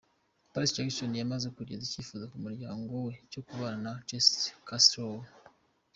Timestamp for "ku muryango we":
2.31-3.13